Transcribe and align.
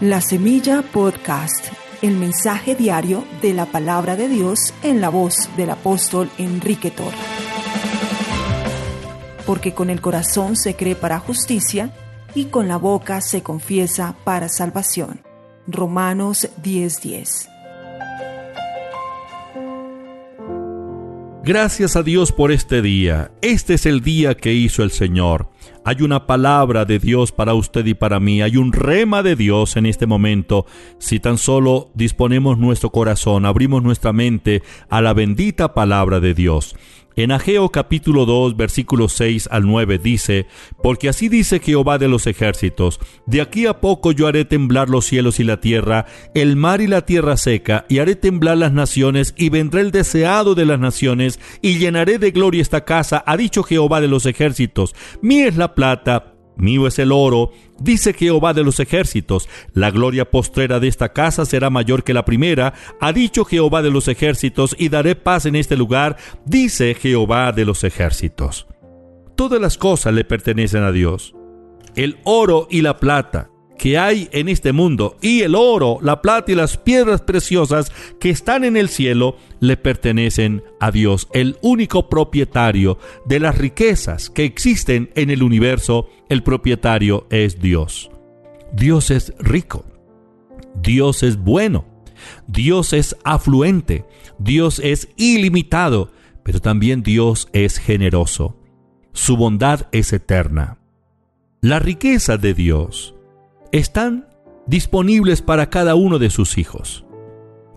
La 0.00 0.20
Semilla 0.20 0.82
Podcast, 0.82 1.72
el 2.02 2.16
mensaje 2.16 2.76
diario 2.76 3.24
de 3.42 3.52
la 3.52 3.66
palabra 3.66 4.14
de 4.14 4.28
Dios 4.28 4.72
en 4.84 5.00
la 5.00 5.08
voz 5.08 5.50
del 5.56 5.70
apóstol 5.70 6.30
Enrique 6.38 6.92
Tor. 6.92 7.12
Porque 9.44 9.74
con 9.74 9.90
el 9.90 10.00
corazón 10.00 10.54
se 10.54 10.76
cree 10.76 10.94
para 10.94 11.18
justicia 11.18 11.90
y 12.32 12.44
con 12.44 12.68
la 12.68 12.76
boca 12.76 13.20
se 13.20 13.42
confiesa 13.42 14.14
para 14.22 14.48
salvación. 14.48 15.20
Romanos 15.66 16.48
10:10. 16.62 17.57
Gracias 21.48 21.96
a 21.96 22.02
Dios 22.02 22.30
por 22.30 22.52
este 22.52 22.82
día. 22.82 23.30
Este 23.40 23.72
es 23.72 23.86
el 23.86 24.02
día 24.02 24.36
que 24.36 24.52
hizo 24.52 24.82
el 24.82 24.90
Señor. 24.90 25.48
Hay 25.82 26.02
una 26.02 26.26
palabra 26.26 26.84
de 26.84 26.98
Dios 26.98 27.32
para 27.32 27.54
usted 27.54 27.86
y 27.86 27.94
para 27.94 28.20
mí. 28.20 28.42
Hay 28.42 28.58
un 28.58 28.70
rema 28.70 29.22
de 29.22 29.34
Dios 29.34 29.78
en 29.78 29.86
este 29.86 30.04
momento. 30.04 30.66
Si 30.98 31.20
tan 31.20 31.38
solo 31.38 31.90
disponemos 31.94 32.58
nuestro 32.58 32.90
corazón, 32.90 33.46
abrimos 33.46 33.82
nuestra 33.82 34.12
mente 34.12 34.62
a 34.90 35.00
la 35.00 35.14
bendita 35.14 35.72
palabra 35.72 36.20
de 36.20 36.34
Dios. 36.34 36.76
En 37.18 37.32
Ageo 37.32 37.70
capítulo 37.70 38.26
2 38.26 38.56
versículos 38.56 39.12
6 39.14 39.48
al 39.50 39.66
9 39.66 39.98
dice, 39.98 40.46
Porque 40.80 41.08
así 41.08 41.28
dice 41.28 41.58
Jehová 41.58 41.98
de 41.98 42.06
los 42.06 42.28
ejércitos, 42.28 43.00
de 43.26 43.40
aquí 43.40 43.66
a 43.66 43.80
poco 43.80 44.12
yo 44.12 44.28
haré 44.28 44.44
temblar 44.44 44.88
los 44.88 45.06
cielos 45.06 45.40
y 45.40 45.42
la 45.42 45.58
tierra, 45.58 46.06
el 46.36 46.54
mar 46.54 46.80
y 46.80 46.86
la 46.86 47.06
tierra 47.06 47.36
seca, 47.36 47.86
y 47.88 47.98
haré 47.98 48.14
temblar 48.14 48.58
las 48.58 48.72
naciones, 48.72 49.34
y 49.36 49.48
vendré 49.48 49.80
el 49.80 49.90
deseado 49.90 50.54
de 50.54 50.64
las 50.64 50.78
naciones, 50.78 51.40
y 51.60 51.78
llenaré 51.78 52.20
de 52.20 52.30
gloria 52.30 52.62
esta 52.62 52.84
casa, 52.84 53.24
ha 53.26 53.36
dicho 53.36 53.64
Jehová 53.64 54.00
de 54.00 54.06
los 54.06 54.24
ejércitos, 54.24 54.94
mía 55.20 55.48
es 55.48 55.56
la 55.56 55.74
plata, 55.74 56.37
Mío 56.58 56.88
es 56.88 56.98
el 56.98 57.12
oro, 57.12 57.52
dice 57.78 58.12
Jehová 58.12 58.52
de 58.52 58.64
los 58.64 58.80
ejércitos, 58.80 59.48
la 59.72 59.90
gloria 59.92 60.28
postrera 60.28 60.80
de 60.80 60.88
esta 60.88 61.12
casa 61.12 61.46
será 61.46 61.70
mayor 61.70 62.02
que 62.02 62.12
la 62.12 62.24
primera, 62.24 62.74
ha 63.00 63.12
dicho 63.12 63.44
Jehová 63.44 63.80
de 63.80 63.90
los 63.90 64.08
ejércitos, 64.08 64.74
y 64.76 64.88
daré 64.88 65.14
paz 65.14 65.46
en 65.46 65.54
este 65.54 65.76
lugar, 65.76 66.16
dice 66.44 66.94
Jehová 66.94 67.52
de 67.52 67.64
los 67.64 67.84
ejércitos. 67.84 68.66
Todas 69.36 69.60
las 69.60 69.78
cosas 69.78 70.12
le 70.12 70.24
pertenecen 70.24 70.82
a 70.82 70.90
Dios. 70.90 71.34
El 71.94 72.18
oro 72.24 72.66
y 72.68 72.82
la 72.82 72.98
plata, 72.98 73.50
que 73.78 73.96
hay 73.96 74.28
en 74.32 74.48
este 74.48 74.72
mundo 74.72 75.16
y 75.22 75.40
el 75.40 75.54
oro, 75.54 75.98
la 76.02 76.20
plata 76.20 76.52
y 76.52 76.54
las 76.54 76.76
piedras 76.76 77.22
preciosas 77.22 77.90
que 78.20 78.28
están 78.28 78.64
en 78.64 78.76
el 78.76 78.88
cielo 78.88 79.36
le 79.60 79.76
pertenecen 79.76 80.62
a 80.80 80.90
Dios, 80.90 81.28
el 81.32 81.56
único 81.62 82.08
propietario 82.10 82.98
de 83.24 83.40
las 83.40 83.56
riquezas 83.56 84.28
que 84.28 84.44
existen 84.44 85.10
en 85.14 85.30
el 85.30 85.42
universo, 85.42 86.08
el 86.28 86.42
propietario 86.42 87.26
es 87.30 87.60
Dios. 87.60 88.10
Dios 88.72 89.10
es 89.10 89.32
rico, 89.38 89.86
Dios 90.82 91.22
es 91.22 91.38
bueno, 91.38 91.86
Dios 92.46 92.92
es 92.92 93.16
afluente, 93.24 94.04
Dios 94.38 94.80
es 94.84 95.08
ilimitado, 95.16 96.12
pero 96.42 96.60
también 96.60 97.02
Dios 97.02 97.48
es 97.52 97.78
generoso. 97.78 98.56
Su 99.12 99.36
bondad 99.36 99.86
es 99.92 100.12
eterna. 100.12 100.78
La 101.60 101.78
riqueza 101.78 102.36
de 102.36 102.54
Dios 102.54 103.14
están 103.72 104.28
disponibles 104.66 105.42
para 105.42 105.70
cada 105.70 105.94
uno 105.94 106.18
de 106.18 106.30
sus 106.30 106.58
hijos. 106.58 107.04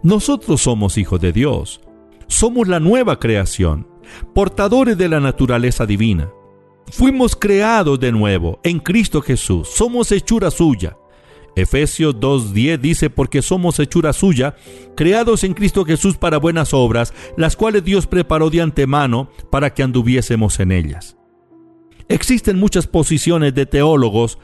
Nosotros 0.04 0.62
somos 0.62 0.98
hijos 0.98 1.22
de 1.22 1.32
Dios, 1.32 1.82
somos 2.28 2.68
la 2.68 2.80
nueva 2.80 3.20
creación, 3.20 3.88
portadores 4.34 4.98
de 4.98 5.10
la 5.10 5.20
naturaleza 5.20 5.86
divina. 5.86 6.32
Fuimos 6.92 7.36
creados 7.36 8.00
de 8.00 8.12
nuevo 8.12 8.60
en 8.64 8.80
Cristo 8.80 9.22
Jesús, 9.22 9.70
somos 9.70 10.12
hechura 10.12 10.52
suya. 10.52 10.98
Efesios 11.56 12.16
2.10 12.16 12.80
dice, 12.80 13.10
porque 13.10 13.42
somos 13.42 13.78
hechura 13.80 14.14
suya, 14.14 14.56
creados 14.96 15.44
en 15.44 15.54
Cristo 15.54 15.84
Jesús 15.84 16.18
para 16.18 16.38
buenas 16.38 16.74
obras, 16.74 17.14
las 17.36 17.58
cuales 17.58 17.84
Dios 17.84 18.08
preparó 18.08 18.50
de 18.50 18.62
antemano 18.62 19.30
para 19.50 19.74
que 19.74 19.84
anduviésemos 19.84 20.60
en 20.62 20.72
ellas. 20.72 21.18
Existen 22.08 22.58
muchas 22.58 22.88
posiciones 22.88 23.54
de 23.54 23.66
teólogos 23.66 24.38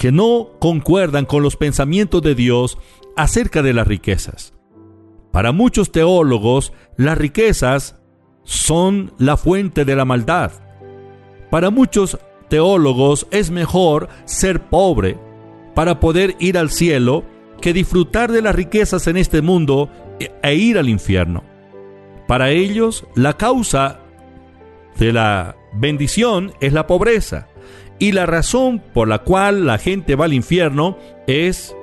que 0.00 0.12
no 0.12 0.52
concuerdan 0.60 1.26
con 1.26 1.42
los 1.42 1.56
pensamientos 1.56 2.22
de 2.22 2.34
Dios 2.34 2.78
acerca 3.18 3.60
de 3.60 3.74
las 3.74 3.86
riquezas. 3.86 4.54
Para 5.30 5.52
muchos 5.52 5.92
teólogos, 5.92 6.72
las 6.96 7.18
riquezas 7.18 8.00
son 8.42 9.12
la 9.18 9.36
fuente 9.36 9.84
de 9.84 9.94
la 9.94 10.06
maldad. 10.06 10.52
Para 11.50 11.68
muchos 11.68 12.18
teólogos 12.48 13.26
es 13.30 13.50
mejor 13.50 14.08
ser 14.24 14.70
pobre 14.70 15.18
para 15.74 16.00
poder 16.00 16.34
ir 16.38 16.56
al 16.56 16.70
cielo 16.70 17.22
que 17.60 17.74
disfrutar 17.74 18.32
de 18.32 18.40
las 18.40 18.54
riquezas 18.54 19.06
en 19.06 19.18
este 19.18 19.42
mundo 19.42 19.90
e 20.18 20.54
ir 20.54 20.78
al 20.78 20.88
infierno. 20.88 21.44
Para 22.26 22.48
ellos, 22.52 23.04
la 23.14 23.36
causa 23.36 24.00
de 24.98 25.12
la 25.12 25.56
bendición 25.74 26.54
es 26.62 26.72
la 26.72 26.86
pobreza 26.86 27.49
y 28.00 28.12
la 28.12 28.26
razón 28.26 28.82
por 28.92 29.06
la 29.06 29.20
cual 29.20 29.66
la 29.66 29.78
gente 29.78 30.16
va 30.16 30.24
al 30.24 30.32
infierno 30.32 30.98
es 31.28 31.76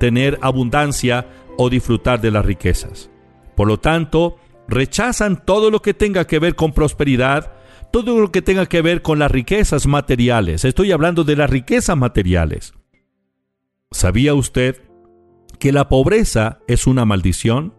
tener 0.00 0.38
abundancia 0.40 1.28
o 1.58 1.68
disfrutar 1.70 2.20
de 2.20 2.30
las 2.30 2.44
riquezas. 2.44 3.10
Por 3.54 3.68
lo 3.68 3.78
tanto, 3.78 4.38
rechazan 4.66 5.44
todo 5.44 5.70
lo 5.70 5.82
que 5.82 5.94
tenga 5.94 6.26
que 6.26 6.38
ver 6.38 6.56
con 6.56 6.72
prosperidad, 6.72 7.52
todo 7.92 8.18
lo 8.18 8.32
que 8.32 8.42
tenga 8.42 8.66
que 8.66 8.80
ver 8.80 9.02
con 9.02 9.18
las 9.18 9.30
riquezas 9.30 9.86
materiales. 9.86 10.64
Estoy 10.64 10.90
hablando 10.90 11.22
de 11.22 11.36
las 11.36 11.50
riquezas 11.50 11.96
materiales. 11.96 12.72
¿Sabía 13.90 14.34
usted 14.34 14.82
que 15.58 15.72
la 15.72 15.88
pobreza 15.88 16.60
es 16.66 16.86
una 16.86 17.04
maldición? 17.04 17.74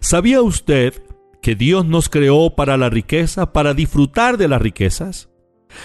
¿Sabía 0.00 0.40
usted 0.40 1.02
que 1.42 1.54
Dios 1.54 1.84
nos 1.84 2.08
creó 2.08 2.54
para 2.54 2.78
la 2.78 2.88
riqueza, 2.88 3.52
para 3.52 3.74
disfrutar 3.74 4.38
de 4.38 4.48
las 4.48 4.62
riquezas? 4.62 5.29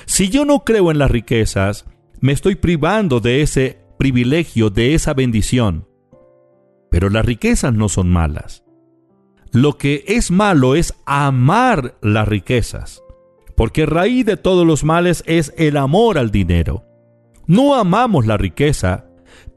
Si 0.05 0.29
yo 0.29 0.45
no 0.45 0.63
creo 0.63 0.91
en 0.91 0.99
las 0.99 1.11
riquezas, 1.11 1.85
me 2.19 2.31
estoy 2.31 2.55
privando 2.55 3.19
de 3.19 3.41
ese 3.41 3.79
privilegio, 3.97 4.69
de 4.69 4.93
esa 4.93 5.13
bendición. 5.13 5.87
Pero 6.89 7.09
las 7.09 7.25
riquezas 7.25 7.73
no 7.73 7.89
son 7.89 8.09
malas. 8.09 8.63
Lo 9.51 9.77
que 9.77 10.03
es 10.07 10.31
malo 10.31 10.75
es 10.75 10.93
amar 11.05 11.97
las 12.01 12.27
riquezas, 12.27 13.01
porque 13.55 13.85
raíz 13.85 14.25
de 14.25 14.37
todos 14.37 14.65
los 14.67 14.83
males 14.83 15.23
es 15.27 15.53
el 15.57 15.77
amor 15.77 16.17
al 16.17 16.31
dinero. 16.31 16.83
No 17.47 17.75
amamos 17.75 18.25
la 18.25 18.37
riqueza, 18.37 19.05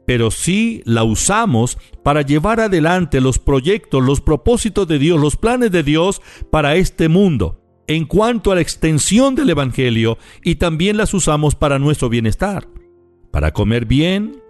pero 0.05 0.31
sí 0.31 0.81
la 0.85 1.03
usamos 1.03 1.77
para 2.03 2.21
llevar 2.21 2.59
adelante 2.59 3.19
los 3.19 3.39
proyectos, 3.39 4.03
los 4.03 4.21
propósitos 4.21 4.87
de 4.87 4.99
Dios, 4.99 5.19
los 5.19 5.35
planes 5.35 5.71
de 5.71 5.83
Dios 5.83 6.21
para 6.49 6.75
este 6.75 7.09
mundo 7.09 7.58
en 7.89 8.05
cuanto 8.05 8.51
a 8.51 8.55
la 8.55 8.61
extensión 8.61 9.33
del 9.33 9.49
Evangelio 9.49 10.19
y 10.43 10.55
también 10.55 10.95
las 10.95 11.11
usamos 11.15 11.55
para 11.55 11.79
nuestro 11.79 12.07
bienestar, 12.07 12.67
para 13.31 13.51
comer 13.51 13.85
bien, 13.85 14.43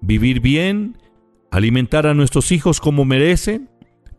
vivir 0.00 0.40
bien, 0.40 0.96
alimentar 1.50 2.06
a 2.06 2.14
nuestros 2.14 2.50
hijos 2.50 2.80
como 2.80 3.04
merecen, 3.04 3.68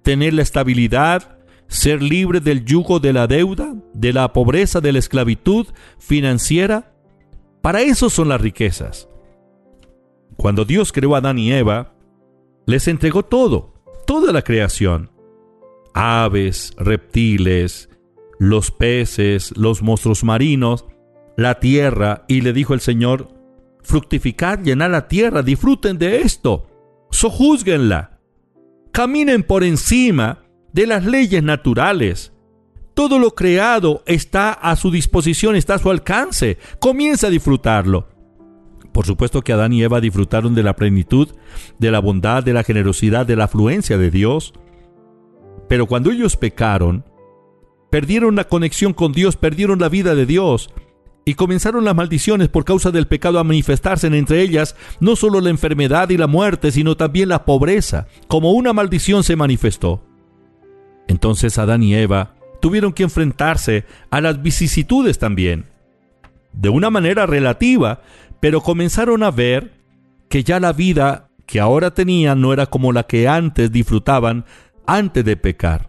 tener 0.03 0.35
la 0.35 0.44
estabilidad, 0.44 1.40
ser 1.68 2.03
libre 2.03 2.41
del 2.41 2.63
yugo 2.63 3.00
de 3.00 3.12
la 3.12 3.25
deuda, 3.25 3.74
de 3.96 4.13
la 4.13 4.34
pobreza, 4.34 4.81
de 4.81 4.94
la 4.94 5.00
esclavitud 5.00 5.66
financiera. 5.97 6.94
Para 7.63 7.81
eso 7.81 8.12
son 8.12 8.30
las 8.30 8.40
riquezas. 8.40 9.09
Cuando 10.38 10.63
Dios 10.63 10.91
creó 10.91 11.16
a 11.16 11.18
Adán 11.18 11.40
y 11.40 11.51
Eva, 11.51 11.96
les 12.68 12.88
entregó 12.88 13.25
todo, 13.25 13.74
toda 14.06 14.31
la 14.31 14.44
creación. 14.44 15.09
Aves, 15.96 16.72
reptiles, 16.78 17.88
los 18.39 18.72
peces, 18.72 19.53
los 19.57 19.83
monstruos 19.83 20.23
marinos, 20.23 20.85
la 21.38 21.59
tierra, 21.59 22.23
y 22.27 22.41
le 22.41 22.53
dijo 22.53 22.73
el 22.73 22.79
Señor, 22.79 23.27
fructificad, 23.81 24.59
llenad 24.63 24.89
la 24.89 25.07
tierra, 25.07 25.44
disfruten 25.44 25.97
de 25.97 26.21
esto, 26.21 26.68
sojúzguenla, 27.12 28.19
caminen 28.91 29.44
por 29.44 29.63
encima 29.63 30.44
de 30.74 30.88
las 30.88 31.06
leyes 31.06 31.44
naturales. 31.44 32.33
Todo 32.94 33.19
lo 33.19 33.31
creado 33.31 34.03
está 34.06 34.51
a 34.51 34.75
su 34.75 34.91
disposición, 34.91 35.56
está 35.56 35.75
a 35.75 35.80
su 35.80 35.89
alcance. 35.89 36.57
Comienza 36.80 37.27
a 37.27 37.30
disfrutarlo. 37.30 38.09
Por 38.91 39.06
supuesto 39.06 39.41
que 39.41 39.53
Adán 39.53 39.71
y 39.71 39.83
Eva 39.83 40.01
disfrutaron 40.01 40.53
de 40.53 40.63
la 40.63 40.75
plenitud, 40.75 41.30
de 41.77 41.91
la 41.91 42.00
bondad, 42.00 42.44
de 42.44 42.53
la 42.53 42.63
generosidad, 42.63 43.25
de 43.25 43.38
la 43.38 43.45
afluencia 43.45 43.97
de 43.97 44.12
Dios. 44.12 44.53
Pero 45.69 45.86
cuando 45.86 46.12
ellos 46.12 46.36
pecaron, 46.36 47.06
Perdieron 47.89 48.36
la 48.36 48.45
conexión 48.45 48.94
con 48.94 49.12
Dios, 49.12 49.36
perdieron 49.36 49.80
la 49.80 49.89
vida 49.89 50.15
de 50.15 50.25
Dios. 50.25 50.69
Y 51.25 51.36
comenzaron 51.36 51.86
las 51.86 51.95
maldiciones 51.95 52.50
por 52.50 52.65
causa 52.65 52.91
del 52.91 53.07
pecado 53.07 53.39
a 53.39 53.44
manifestarse 53.44 54.07
entre 54.07 54.41
ellas, 54.41 54.75
no 55.00 55.15
solo 55.15 55.41
la 55.41 55.50
enfermedad 55.50 56.09
y 56.09 56.18
la 56.18 56.27
muerte, 56.27 56.71
sino 56.71 56.97
también 56.97 57.30
la 57.30 57.45
pobreza, 57.45 58.07
como 58.27 58.51
una 58.53 58.74
maldición 58.74 59.24
se 59.24 59.36
manifestó. 59.36 60.03
Entonces 61.07 61.57
Adán 61.57 61.83
y 61.83 61.95
Eva 61.95 62.36
tuvieron 62.62 62.94
que 62.94 63.03
enfrentarse 63.03 63.86
a 64.09 64.21
las 64.21 64.41
vicisitudes 64.41 65.19
también, 65.19 65.65
de 66.53 66.69
una 66.69 66.89
manera 66.89 67.25
relativa, 67.25 68.01
pero 68.39 68.62
comenzaron 68.62 69.24
a 69.24 69.31
ver 69.31 69.74
que 70.30 70.44
ya 70.44 70.59
la 70.59 70.74
vida 70.74 71.30
que 71.45 71.59
ahora 71.59 71.94
tenían 71.94 72.41
no 72.41 72.53
era 72.53 72.68
como 72.68 72.91
la 72.94 73.03
que 73.03 73.27
antes 73.27 73.71
disfrutaban 73.71 74.45
antes 74.86 75.25
de 75.25 75.36
pecar. 75.36 75.88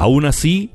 Aún 0.00 0.24
así, 0.24 0.70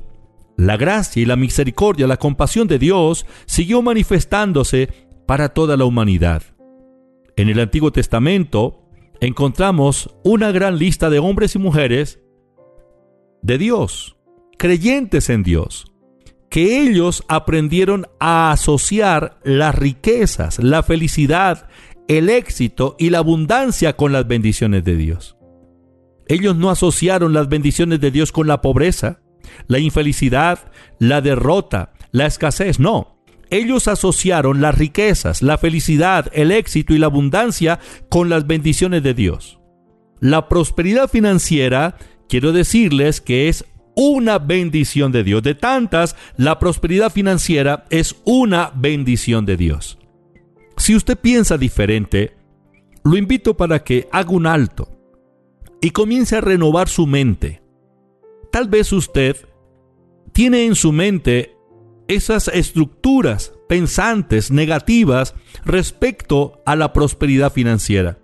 la 0.56 0.76
gracia 0.76 1.20
y 1.20 1.24
la 1.24 1.34
misericordia, 1.34 2.06
la 2.06 2.16
compasión 2.16 2.68
de 2.68 2.78
Dios 2.78 3.26
siguió 3.46 3.82
manifestándose 3.82 4.88
para 5.26 5.48
toda 5.48 5.76
la 5.76 5.84
humanidad. 5.84 6.44
En 7.34 7.48
el 7.48 7.58
Antiguo 7.58 7.90
Testamento 7.90 8.84
encontramos 9.20 10.14
una 10.22 10.52
gran 10.52 10.78
lista 10.78 11.10
de 11.10 11.18
hombres 11.18 11.56
y 11.56 11.58
mujeres 11.58 12.20
de 13.42 13.58
Dios, 13.58 14.16
creyentes 14.58 15.28
en 15.28 15.42
Dios, 15.42 15.92
que 16.48 16.80
ellos 16.82 17.24
aprendieron 17.26 18.06
a 18.20 18.52
asociar 18.52 19.40
las 19.42 19.74
riquezas, 19.74 20.60
la 20.62 20.84
felicidad, 20.84 21.68
el 22.06 22.28
éxito 22.28 22.94
y 22.96 23.10
la 23.10 23.18
abundancia 23.18 23.96
con 23.96 24.12
las 24.12 24.28
bendiciones 24.28 24.84
de 24.84 24.94
Dios. 24.94 25.35
Ellos 26.28 26.56
no 26.56 26.70
asociaron 26.70 27.32
las 27.32 27.48
bendiciones 27.48 28.00
de 28.00 28.10
Dios 28.10 28.32
con 28.32 28.46
la 28.46 28.60
pobreza, 28.60 29.20
la 29.68 29.78
infelicidad, 29.78 30.58
la 30.98 31.20
derrota, 31.20 31.92
la 32.10 32.26
escasez, 32.26 32.80
no. 32.80 33.22
Ellos 33.48 33.86
asociaron 33.86 34.60
las 34.60 34.76
riquezas, 34.76 35.40
la 35.40 35.56
felicidad, 35.56 36.30
el 36.32 36.50
éxito 36.50 36.94
y 36.94 36.98
la 36.98 37.06
abundancia 37.06 37.78
con 38.08 38.28
las 38.28 38.46
bendiciones 38.46 39.04
de 39.04 39.14
Dios. 39.14 39.60
La 40.18 40.48
prosperidad 40.48 41.08
financiera, 41.08 41.96
quiero 42.28 42.52
decirles 42.52 43.20
que 43.20 43.48
es 43.48 43.64
una 43.94 44.40
bendición 44.40 45.12
de 45.12 45.22
Dios. 45.22 45.44
De 45.44 45.54
tantas, 45.54 46.16
la 46.36 46.58
prosperidad 46.58 47.12
financiera 47.12 47.84
es 47.90 48.16
una 48.24 48.72
bendición 48.74 49.46
de 49.46 49.56
Dios. 49.56 49.98
Si 50.76 50.96
usted 50.96 51.16
piensa 51.16 51.56
diferente, 51.56 52.36
lo 53.04 53.16
invito 53.16 53.56
para 53.56 53.84
que 53.84 54.08
haga 54.10 54.30
un 54.30 54.46
alto 54.46 54.95
y 55.80 55.90
comience 55.90 56.36
a 56.36 56.40
renovar 56.40 56.88
su 56.88 57.06
mente. 57.06 57.62
Tal 58.50 58.68
vez 58.68 58.92
usted 58.92 59.36
tiene 60.32 60.66
en 60.66 60.74
su 60.74 60.92
mente 60.92 61.56
esas 62.08 62.48
estructuras 62.48 63.52
pensantes 63.68 64.50
negativas 64.50 65.34
respecto 65.64 66.62
a 66.64 66.76
la 66.76 66.92
prosperidad 66.92 67.52
financiera. 67.52 68.18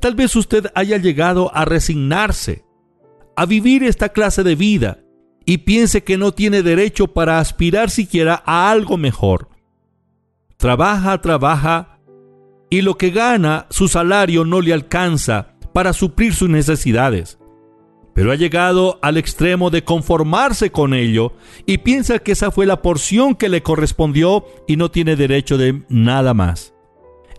Tal 0.00 0.14
vez 0.14 0.36
usted 0.36 0.66
haya 0.74 0.98
llegado 0.98 1.54
a 1.54 1.64
resignarse, 1.64 2.64
a 3.36 3.46
vivir 3.46 3.82
esta 3.82 4.10
clase 4.10 4.44
de 4.44 4.54
vida 4.54 5.00
y 5.44 5.58
piense 5.58 6.04
que 6.04 6.18
no 6.18 6.32
tiene 6.32 6.62
derecho 6.62 7.08
para 7.08 7.40
aspirar 7.40 7.90
siquiera 7.90 8.42
a 8.46 8.70
algo 8.70 8.96
mejor. 8.96 9.48
Trabaja, 10.56 11.20
trabaja 11.20 11.98
y 12.70 12.82
lo 12.82 12.96
que 12.96 13.10
gana, 13.10 13.66
su 13.70 13.88
salario 13.88 14.44
no 14.44 14.60
le 14.60 14.72
alcanza 14.72 15.57
para 15.78 15.92
suplir 15.92 16.34
sus 16.34 16.48
necesidades 16.48 17.38
pero 18.12 18.32
ha 18.32 18.34
llegado 18.34 18.98
al 19.00 19.16
extremo 19.16 19.70
de 19.70 19.84
conformarse 19.84 20.72
con 20.72 20.92
ello 20.92 21.34
y 21.66 21.78
piensa 21.78 22.18
que 22.18 22.32
esa 22.32 22.50
fue 22.50 22.66
la 22.66 22.82
porción 22.82 23.36
que 23.36 23.48
le 23.48 23.62
correspondió 23.62 24.44
y 24.66 24.74
no 24.74 24.90
tiene 24.90 25.14
derecho 25.14 25.56
de 25.56 25.84
nada 25.88 26.34
más. 26.34 26.74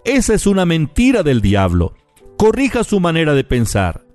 Esa 0.05 0.33
es 0.33 0.47
una 0.47 0.65
mentira 0.65 1.21
del 1.21 1.41
diablo. 1.41 1.95
Corrija 2.37 2.85
su 2.85 3.01
manera 3.01 3.33
de 3.33 3.43
pensar. 3.43 4.05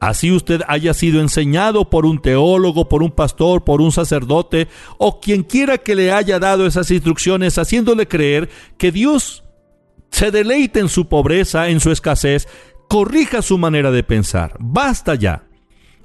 Así 0.00 0.32
usted 0.32 0.62
haya 0.66 0.94
sido 0.94 1.20
enseñado 1.20 1.90
por 1.90 2.06
un 2.06 2.22
teólogo, 2.22 2.88
por 2.88 3.02
un 3.02 3.10
pastor, 3.10 3.64
por 3.64 3.82
un 3.82 3.92
sacerdote 3.92 4.68
o 4.96 5.20
quien 5.20 5.42
quiera 5.42 5.76
que 5.76 5.94
le 5.94 6.10
haya 6.10 6.38
dado 6.38 6.66
esas 6.66 6.90
instrucciones 6.90 7.58
haciéndole 7.58 8.08
creer 8.08 8.48
que 8.78 8.92
Dios 8.92 9.44
se 10.14 10.30
deleite 10.30 10.78
en 10.78 10.88
su 10.88 11.08
pobreza, 11.08 11.68
en 11.68 11.80
su 11.80 11.90
escasez, 11.90 12.46
corrija 12.88 13.42
su 13.42 13.58
manera 13.58 13.90
de 13.90 14.02
pensar. 14.02 14.56
Basta 14.58 15.14
ya. 15.14 15.44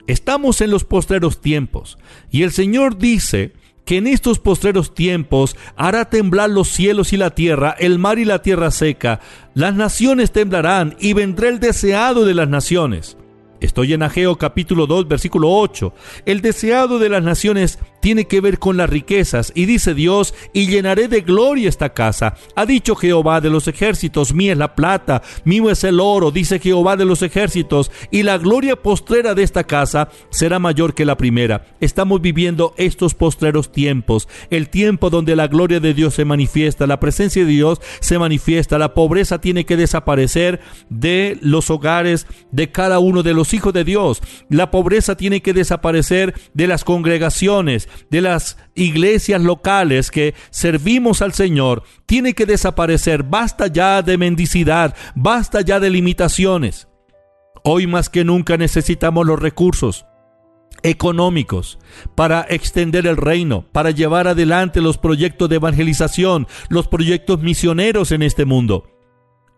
Estamos 0.08 0.62
en 0.62 0.72
los 0.72 0.86
postreros 0.86 1.40
tiempos 1.40 1.98
y 2.32 2.44
el 2.44 2.52
Señor 2.52 2.98
dice 2.98 3.54
que 3.86 3.98
en 3.98 4.08
estos 4.08 4.40
postreros 4.40 4.94
tiempos 4.94 5.56
hará 5.76 6.10
temblar 6.10 6.50
los 6.50 6.68
cielos 6.70 7.14
y 7.14 7.18
la 7.18 7.32
tierra, 7.32 7.76
el 7.80 8.00
mar 8.00 8.20
y 8.20 8.26
la 8.26 8.42
tierra 8.42 8.72
seca. 8.72 9.20
Las 9.54 9.74
naciones 9.76 10.32
temblarán 10.32 10.96
y 11.00 11.14
vendrá 11.14 11.50
el 11.50 11.60
deseado 11.60 12.26
de 12.26 12.34
las 12.36 12.50
naciones. 12.50 13.18
Estoy 13.62 13.94
en 13.94 14.04
Ageo 14.04 14.38
capítulo 14.38 14.88
2 14.88 15.08
versículo 15.08 15.52
8. 15.52 15.94
El 16.26 16.42
deseado 16.42 16.98
de 16.98 17.10
las 17.10 17.24
naciones 17.24 17.80
tiene 18.00 18.26
que 18.26 18.42
ver 18.42 18.60
con 18.60 18.78
las 18.78 18.90
riquezas 18.90 19.52
y 19.56 19.66
dice 19.66 19.94
Dios, 19.94 20.34
y 20.54 20.68
llenaré 20.68 21.08
de 21.08 21.22
gloria 21.22 21.70
esta 21.70 21.90
casa. 21.94 22.36
Ha 22.56 22.66
dicho 22.66 22.96
Jehová 22.96 23.42
de 23.42 23.50
los 23.50 23.68
ejércitos, 23.68 24.34
mía 24.34 24.54
es 24.54 24.58
la 24.58 24.76
plata, 24.76 25.22
mío 25.44 25.70
es 25.70 25.84
el 25.84 26.00
oro, 26.00 26.32
dice 26.32 26.60
Jehová 26.60 26.98
de 26.98 27.06
los 27.06 27.22
ejércitos, 27.22 27.92
y 28.12 28.24
la 28.24 28.38
gloria 28.38 28.76
postrera 28.76 29.36
de 29.36 29.44
esta 29.44 29.64
casa 29.66 30.10
será 30.30 30.60
mayor 30.60 30.94
que 30.94 31.06
la 31.06 31.18
primera. 31.18 31.66
Estamos 31.80 32.22
viviendo 32.22 32.74
estos 32.78 33.14
postreros 33.14 33.72
tiempos, 33.72 34.28
el 34.50 34.70
tiempo 34.70 35.10
donde 35.10 35.36
la 35.36 35.48
gloria 35.48 35.80
de 35.80 35.94
Dios 35.94 36.16
se 36.16 36.26
manifiesta, 36.26 36.88
la 36.88 37.00
presencia 37.00 37.44
de 37.44 37.52
Dios 37.52 37.82
se 38.00 38.20
manifiesta, 38.20 38.78
la 38.78 38.94
pobreza 38.94 39.42
tiene 39.42 39.66
que 39.66 39.78
desaparecer 39.78 40.62
de 40.90 41.38
los 41.42 41.70
hogares 41.70 42.28
de 42.52 42.72
cada 42.72 43.00
uno 43.00 43.24
de 43.24 43.34
los 43.34 43.54
hijos 43.54 43.74
de 43.74 43.84
Dios, 43.84 44.22
la 44.50 44.72
pobreza 44.72 45.16
tiene 45.16 45.42
que 45.42 45.54
desaparecer 45.54 46.34
de 46.54 46.68
las 46.68 46.84
congregaciones, 46.84 47.89
de 48.10 48.22
las 48.22 48.58
iglesias 48.76 49.42
locales 49.42 50.12
que 50.12 50.34
servimos 50.50 51.22
al 51.22 51.34
Señor 51.34 51.84
tiene 52.06 52.34
que 52.34 52.46
desaparecer. 52.46 53.24
Basta 53.24 53.68
ya 53.68 54.02
de 54.02 54.18
mendicidad, 54.18 54.96
basta 55.16 55.62
ya 55.62 55.80
de 55.80 55.90
limitaciones. 55.90 56.88
Hoy 57.64 57.88
más 57.88 58.10
que 58.10 58.24
nunca 58.24 58.58
necesitamos 58.58 59.26
los 59.26 59.40
recursos 59.40 60.06
económicos 60.84 61.78
para 62.16 62.46
extender 62.50 63.06
el 63.08 63.18
reino, 63.18 63.66
para 63.72 63.92
llevar 63.92 64.28
adelante 64.28 64.82
los 64.82 64.98
proyectos 64.98 65.50
de 65.50 65.58
evangelización, 65.58 66.48
los 66.70 66.88
proyectos 66.88 67.42
misioneros 67.42 68.12
en 68.12 68.22
este 68.22 68.46
mundo. 68.46 68.86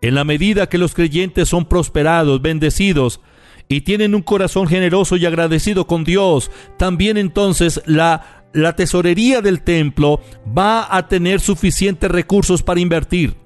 En 0.00 0.16
la 0.16 0.24
medida 0.24 0.68
que 0.68 0.78
los 0.78 0.94
creyentes 0.94 1.48
son 1.48 1.66
prosperados, 1.66 2.42
bendecidos, 2.42 3.20
y 3.68 3.82
tienen 3.82 4.14
un 4.14 4.22
corazón 4.22 4.66
generoso 4.66 5.16
y 5.16 5.26
agradecido 5.26 5.86
con 5.86 6.04
Dios, 6.04 6.50
también 6.76 7.16
entonces 7.16 7.82
la, 7.86 8.44
la 8.52 8.76
tesorería 8.76 9.40
del 9.40 9.62
templo 9.62 10.20
va 10.46 10.94
a 10.94 11.08
tener 11.08 11.40
suficientes 11.40 12.10
recursos 12.10 12.62
para 12.62 12.80
invertir. 12.80 13.36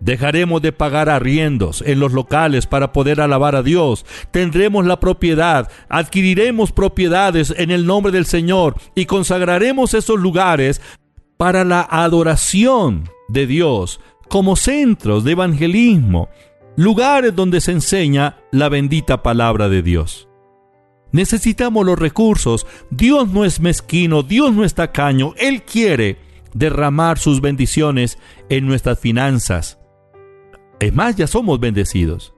Dejaremos 0.00 0.60
de 0.60 0.72
pagar 0.72 1.08
arriendos 1.08 1.82
en 1.86 2.00
los 2.00 2.12
locales 2.12 2.66
para 2.66 2.92
poder 2.92 3.20
alabar 3.20 3.56
a 3.56 3.62
Dios. 3.62 4.04
Tendremos 4.30 4.84
la 4.84 5.00
propiedad, 5.00 5.70
adquiriremos 5.88 6.72
propiedades 6.72 7.54
en 7.56 7.70
el 7.70 7.86
nombre 7.86 8.12
del 8.12 8.26
Señor 8.26 8.76
y 8.94 9.06
consagraremos 9.06 9.94
esos 9.94 10.20
lugares 10.20 10.82
para 11.38 11.64
la 11.64 11.80
adoración 11.80 13.08
de 13.28 13.46
Dios 13.46 14.00
como 14.28 14.56
centros 14.56 15.24
de 15.24 15.32
evangelismo, 15.32 16.28
lugares 16.76 17.34
donde 17.34 17.60
se 17.60 17.72
enseña 17.72 18.36
la 18.52 18.68
bendita 18.68 19.22
palabra 19.22 19.68
de 19.68 19.82
Dios. 19.82 20.28
Necesitamos 21.12 21.86
los 21.86 21.98
recursos. 21.98 22.66
Dios 22.90 23.28
no 23.28 23.44
es 23.44 23.60
mezquino, 23.60 24.22
Dios 24.22 24.52
no 24.52 24.64
es 24.64 24.74
tacaño. 24.74 25.34
Él 25.38 25.62
quiere 25.62 26.18
derramar 26.52 27.18
sus 27.18 27.40
bendiciones 27.40 28.18
en 28.48 28.66
nuestras 28.66 28.98
finanzas. 28.98 29.78
Es 30.78 30.92
más, 30.92 31.16
ya 31.16 31.26
somos 31.26 31.58
bendecidos. 31.58 32.34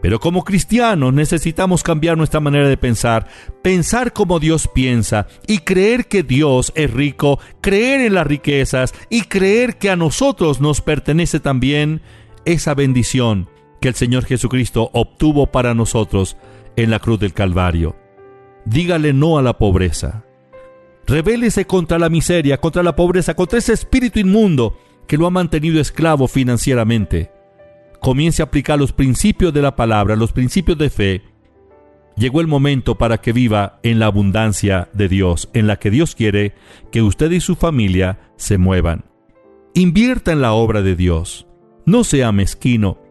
Pero 0.00 0.18
como 0.18 0.42
cristianos 0.42 1.14
necesitamos 1.14 1.84
cambiar 1.84 2.16
nuestra 2.16 2.40
manera 2.40 2.68
de 2.68 2.76
pensar, 2.76 3.28
pensar 3.62 4.12
como 4.12 4.40
Dios 4.40 4.68
piensa 4.74 5.28
y 5.46 5.58
creer 5.58 6.08
que 6.08 6.24
Dios 6.24 6.72
es 6.74 6.90
rico, 6.90 7.38
creer 7.60 8.00
en 8.00 8.14
las 8.14 8.26
riquezas 8.26 8.94
y 9.10 9.22
creer 9.22 9.78
que 9.78 9.90
a 9.90 9.96
nosotros 9.96 10.60
nos 10.60 10.80
pertenece 10.80 11.38
también 11.38 12.02
esa 12.44 12.74
bendición 12.74 13.51
que 13.82 13.88
el 13.88 13.94
Señor 13.96 14.24
Jesucristo 14.24 14.90
obtuvo 14.94 15.48
para 15.48 15.74
nosotros 15.74 16.36
en 16.76 16.90
la 16.90 17.00
cruz 17.00 17.18
del 17.18 17.34
Calvario. 17.34 17.96
Dígale 18.64 19.12
no 19.12 19.38
a 19.38 19.42
la 19.42 19.58
pobreza. 19.58 20.24
Rebélese 21.04 21.66
contra 21.66 21.98
la 21.98 22.08
miseria, 22.08 22.58
contra 22.58 22.84
la 22.84 22.94
pobreza, 22.94 23.34
contra 23.34 23.58
ese 23.58 23.72
espíritu 23.72 24.20
inmundo 24.20 24.78
que 25.08 25.18
lo 25.18 25.26
ha 25.26 25.30
mantenido 25.30 25.80
esclavo 25.80 26.28
financieramente. 26.28 27.32
Comience 28.00 28.40
a 28.40 28.46
aplicar 28.46 28.78
los 28.78 28.92
principios 28.92 29.52
de 29.52 29.62
la 29.62 29.74
palabra, 29.74 30.14
los 30.14 30.32
principios 30.32 30.78
de 30.78 30.88
fe. 30.88 31.22
Llegó 32.16 32.40
el 32.40 32.46
momento 32.46 32.96
para 32.96 33.20
que 33.20 33.32
viva 33.32 33.80
en 33.82 33.98
la 33.98 34.06
abundancia 34.06 34.90
de 34.92 35.08
Dios, 35.08 35.50
en 35.54 35.66
la 35.66 35.80
que 35.80 35.90
Dios 35.90 36.14
quiere 36.14 36.54
que 36.92 37.02
usted 37.02 37.32
y 37.32 37.40
su 37.40 37.56
familia 37.56 38.30
se 38.36 38.58
muevan. 38.58 39.06
Invierta 39.74 40.30
en 40.30 40.40
la 40.40 40.52
obra 40.52 40.82
de 40.82 40.94
Dios. 40.94 41.48
No 41.84 42.04
sea 42.04 42.30
mezquino, 42.30 43.01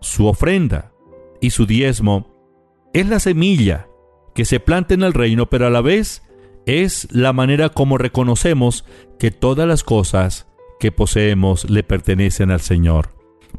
su 0.00 0.26
ofrenda 0.26 0.92
y 1.40 1.50
su 1.50 1.66
diezmo 1.66 2.30
es 2.92 3.08
la 3.08 3.20
semilla 3.20 3.88
que 4.34 4.44
se 4.44 4.60
planta 4.60 4.94
en 4.94 5.02
el 5.02 5.12
reino, 5.12 5.46
pero 5.46 5.66
a 5.66 5.70
la 5.70 5.80
vez 5.80 6.22
es 6.66 7.08
la 7.10 7.32
manera 7.32 7.68
como 7.68 7.98
reconocemos 7.98 8.84
que 9.18 9.30
todas 9.30 9.66
las 9.66 9.84
cosas 9.84 10.46
que 10.78 10.92
poseemos 10.92 11.68
le 11.68 11.82
pertenecen 11.82 12.50
al 12.50 12.60
Señor. 12.60 13.14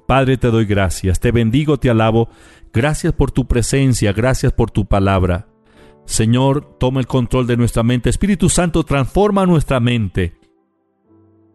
Padre, 0.07 0.37
te 0.37 0.49
doy 0.49 0.65
gracias, 0.65 1.19
te 1.19 1.31
bendigo, 1.31 1.77
te 1.77 1.89
alabo. 1.89 2.29
Gracias 2.73 3.13
por 3.13 3.31
tu 3.31 3.47
presencia, 3.47 4.13
gracias 4.13 4.53
por 4.53 4.71
tu 4.71 4.85
palabra. 4.85 5.47
Señor, 6.05 6.77
toma 6.79 6.99
el 6.99 7.07
control 7.07 7.47
de 7.47 7.57
nuestra 7.57 7.83
mente. 7.83 8.09
Espíritu 8.09 8.49
Santo, 8.49 8.83
transforma 8.83 9.45
nuestra 9.45 9.79
mente. 9.79 10.37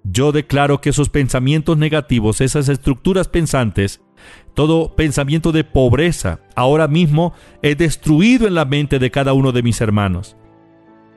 Yo 0.04 0.30
declaro 0.30 0.80
que 0.80 0.90
esos 0.90 1.08
pensamientos 1.08 1.76
negativos, 1.78 2.40
esas 2.40 2.68
estructuras 2.68 3.28
pensantes, 3.28 4.00
todo 4.54 4.94
pensamiento 4.96 5.52
de 5.52 5.64
pobreza, 5.64 6.40
ahora 6.54 6.88
mismo 6.88 7.34
es 7.62 7.76
destruido 7.76 8.46
en 8.46 8.54
la 8.54 8.64
mente 8.64 8.98
de 8.98 9.10
cada 9.10 9.32
uno 9.32 9.52
de 9.52 9.62
mis 9.62 9.80
hermanos. 9.80 10.36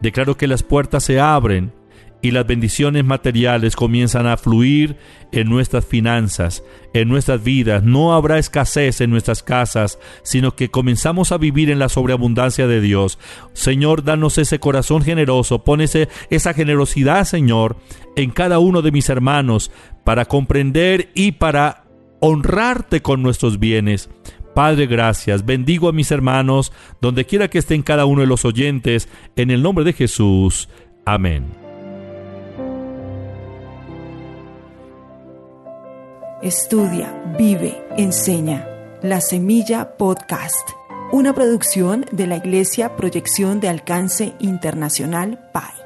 Declaro 0.02 0.38
que 0.38 0.48
las 0.48 0.64
puertas 0.64 1.04
se 1.04 1.20
abren 1.20 1.74
y 2.22 2.32
las 2.32 2.46
bendiciones 2.46 3.06
materiales 3.06 3.76
comienzan 3.76 4.28
a 4.28 4.36
fluir 4.36 4.98
en 5.32 5.50
nuestras 5.50 5.86
finanzas, 5.86 6.64
en 6.94 7.08
nuestras 7.08 7.44
vidas. 7.44 7.84
No 7.84 8.14
habrá 8.14 8.38
escasez 8.38 9.00
en 9.02 9.10
nuestras 9.10 9.42
casas, 9.42 10.00
sino 10.22 10.56
que 10.56 10.70
comenzamos 10.70 11.32
a 11.32 11.38
vivir 11.38 11.70
en 11.70 11.80
la 11.80 11.88
sobreabundancia 11.88 12.68
de 12.68 12.82
Dios. 12.82 13.20
Señor, 13.54 14.04
danos 14.04 14.38
ese 14.38 14.60
corazón 14.60 15.02
generoso, 15.02 15.64
pon 15.64 15.82
esa 15.82 16.54
generosidad, 16.54 17.24
Señor, 17.24 17.78
en 18.16 18.32
cada 18.32 18.60
uno 18.60 18.82
de 18.82 18.92
mis 18.92 19.10
hermanos 19.10 19.72
para 20.04 20.26
comprender 20.26 21.10
y 21.14 21.34
para 21.34 21.86
honrarte 22.20 23.02
con 23.02 23.22
nuestros 23.22 23.60
bienes. 23.60 24.10
Padre, 24.54 24.88
gracias. 24.88 25.46
Bendigo 25.46 25.88
a 25.88 25.94
mis 25.94 26.12
hermanos, 26.12 26.72
donde 27.02 27.26
quiera 27.26 27.50
que 27.50 27.60
estén 27.60 27.82
cada 27.82 28.06
uno 28.06 28.22
de 28.22 28.28
los 28.28 28.46
oyentes, 28.46 29.08
en 29.36 29.52
el 29.52 29.62
nombre 29.62 29.86
de 29.86 29.94
Jesús. 29.94 30.70
Amén. 31.06 31.46
Estudia, 36.42 37.14
vive, 37.38 37.84
enseña. 37.98 38.66
La 39.02 39.22
Semilla 39.22 39.98
Podcast, 39.98 40.70
una 41.12 41.34
producción 41.34 42.06
de 42.12 42.28
la 42.28 42.38
Iglesia 42.38 42.98
Proyección 42.98 43.60
de 43.60 43.70
Alcance 43.70 44.34
Internacional 44.40 45.50
PAI. 45.54 45.79